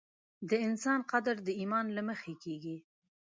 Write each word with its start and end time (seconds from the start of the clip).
د 0.49 0.51
انسان 0.67 0.99
قدر 1.11 1.35
د 1.47 1.49
ایمان 1.59 1.85
له 1.97 2.01
مخې 2.09 2.33
کېږي. 2.43 2.77